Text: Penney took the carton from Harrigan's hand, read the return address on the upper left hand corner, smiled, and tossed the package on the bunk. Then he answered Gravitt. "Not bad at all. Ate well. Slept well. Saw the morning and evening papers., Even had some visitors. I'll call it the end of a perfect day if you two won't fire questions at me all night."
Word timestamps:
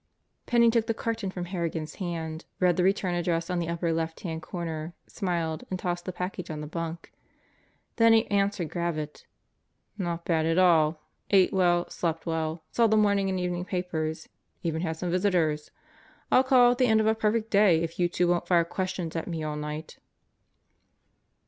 Penney 0.47 0.71
took 0.71 0.87
the 0.87 0.95
carton 0.95 1.29
from 1.29 1.45
Harrigan's 1.45 1.93
hand, 2.01 2.45
read 2.59 2.75
the 2.75 2.81
return 2.83 3.13
address 3.13 3.51
on 3.51 3.59
the 3.59 3.67
upper 3.67 3.93
left 3.93 4.21
hand 4.21 4.41
corner, 4.41 4.95
smiled, 5.05 5.63
and 5.69 5.77
tossed 5.77 6.05
the 6.05 6.11
package 6.11 6.49
on 6.49 6.59
the 6.59 6.65
bunk. 6.65 7.13
Then 7.97 8.11
he 8.11 8.25
answered 8.31 8.71
Gravitt. 8.71 9.27
"Not 9.99 10.25
bad 10.25 10.47
at 10.47 10.57
all. 10.57 11.03
Ate 11.29 11.53
well. 11.53 11.87
Slept 11.91 12.25
well. 12.25 12.63
Saw 12.71 12.87
the 12.87 12.97
morning 12.97 13.29
and 13.29 13.39
evening 13.39 13.63
papers., 13.63 14.27
Even 14.63 14.81
had 14.81 14.97
some 14.97 15.11
visitors. 15.11 15.69
I'll 16.31 16.43
call 16.43 16.71
it 16.71 16.79
the 16.79 16.87
end 16.87 16.99
of 16.99 17.05
a 17.05 17.13
perfect 17.13 17.51
day 17.51 17.83
if 17.83 17.99
you 17.99 18.09
two 18.09 18.27
won't 18.27 18.47
fire 18.47 18.65
questions 18.65 19.15
at 19.15 19.27
me 19.27 19.43
all 19.43 19.55
night." 19.55 19.99